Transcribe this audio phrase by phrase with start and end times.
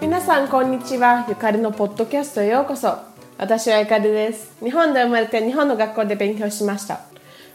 [0.00, 2.98] 皆さんこんにちはゆかりのポッドキャストへようこそ
[3.38, 7.00] 私はゆかりです日本で生まれて日本の学校で勉強しました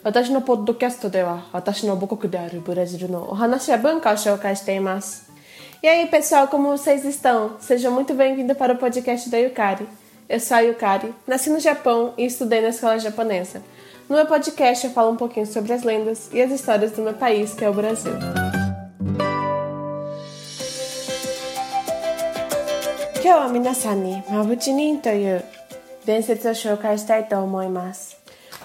[0.04, 5.30] 私のポッドキャストでは私の母国であるブラジルのお話や文化を紹介しています
[5.82, 7.56] E aí pessoal, como vocês estão?
[7.62, 9.88] Sejam muito bem-vindos para o podcast da Yukari.
[10.28, 13.64] Eu sou a Yukari, nasci no Japão e estudei na escola japonesa.
[14.10, 17.14] No meu podcast eu falo um pouquinho sobre as lendas e as histórias do meu
[17.14, 18.14] país, que é o Brasil.
[23.22, 23.34] Kyo
[25.04, 28.16] toyu shoukai shitai to omoimasu.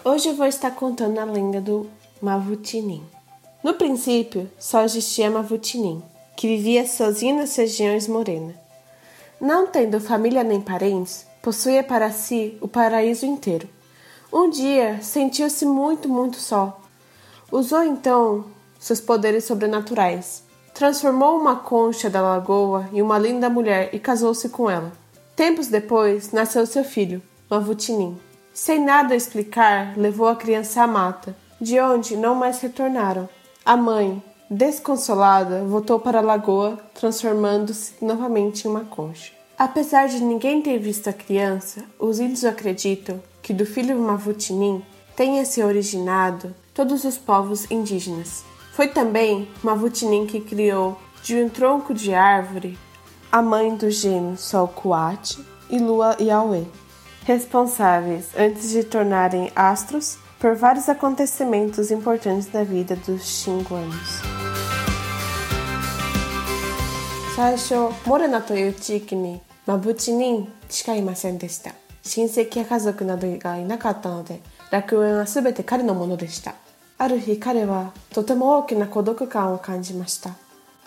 [0.02, 1.90] Hoje eu vou estar contando a lenda do
[2.22, 3.04] Mavutinin.
[3.62, 6.02] No princípio, só existia Mavutinin,
[6.38, 8.56] que vivia sozinho nas regiões morenas.
[9.38, 13.68] Não tendo família nem parentes, possuía para si o paraíso inteiro.
[14.36, 16.80] Um dia sentiu-se muito, muito só.
[17.52, 18.46] Usou então
[18.80, 20.42] seus poderes sobrenaturais
[20.74, 24.92] transformou uma concha da lagoa em uma linda mulher e casou-se com ela.
[25.36, 28.18] Tempos depois, nasceu seu filho, Mavutinim.
[28.52, 33.28] Sem nada explicar, levou a criança à mata, de onde não mais retornaram.
[33.64, 39.32] A mãe, desconsolada, voltou para a lagoa, transformando-se novamente em uma concha.
[39.56, 44.82] Apesar de ninguém ter visto a criança, os índios acreditam que do filho Mavutinim
[45.14, 48.42] tenha se originado todos os povos indígenas.
[48.72, 52.76] Foi também Mavutinim que criou de um tronco de árvore
[53.30, 56.66] a mãe do gêmeo Sol Kuat e Lua Yahweh,
[57.24, 64.20] responsáveis, antes de tornarem astros, por vários acontecimentos importantes da vida dos xinguanos.
[67.34, 69.42] Saisho, mora na Toyotikini,
[71.38, 71.83] deshita.
[72.04, 76.54] 親戚や家族などがいなかったので楽園は全て彼のものでした。
[76.96, 80.36] ある日彼はとても大きな孤独感を感じました。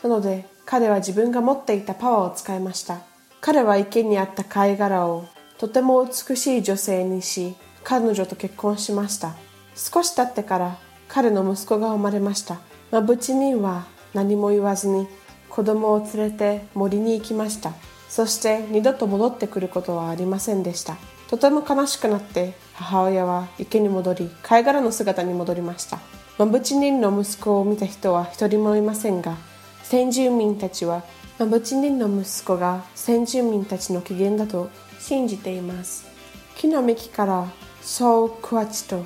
[0.04, 3.00] なので彼は自分が持っていたパワーを使いました。
[3.42, 5.26] 彼は池にあった貝殻を
[5.58, 9.36] とても美しい女性にし彼女と結婚しました。
[9.76, 10.78] 少し経ってから
[11.08, 12.60] 彼の息子が生まれました。
[12.92, 15.08] マブチニンは何も言わずに
[15.50, 17.74] 子供を連れて森に行きました。
[18.18, 20.98] そして二度と戻ってくることはありませんでした。
[21.28, 26.00] とても悲しくなって母親は池に戻り貝殻の姿に戻りました。
[26.40, 29.38] マブチニンの息子を見た人は一人もいませんが
[29.84, 31.04] 先住民たちは
[31.38, 36.08] マブチニンの息子が先住民たちの起源だと信じています。
[36.56, 37.48] 木の幹から
[37.84, 39.06] ソウ・クワチと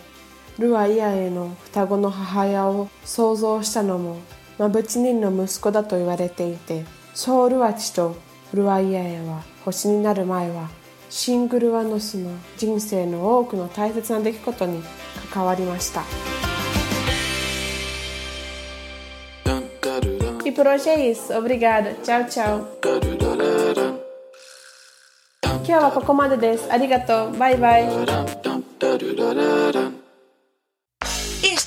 [0.58, 4.20] ルア・イアへの双子の母親を想像したのも
[4.58, 8.16] マブチニンの息子だと言われていてソウ・ルアチと
[8.54, 10.70] ルア・イアへは星になる前は
[11.10, 14.82] シングルワノスの人生の多くの大切な出来事に
[15.32, 16.04] 関わりました。
[20.44, 21.34] E por hoje é isso.
[21.34, 21.94] Obrigada.
[22.04, 22.66] Tchau, tchau.
[25.64, 26.70] 今日はここまでです。
[26.72, 27.38] ありがとう。
[27.38, 27.88] バイバイ。